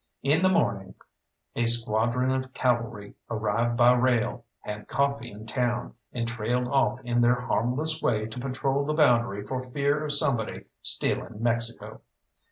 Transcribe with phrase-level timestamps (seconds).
[0.23, 0.95] In the morning
[1.55, 7.21] a squadron of cavalry arrived by rail, had coffee in town, and trailed off in
[7.21, 12.01] their harmless way to patrol the boundary for fear of somebody stealing Mexico.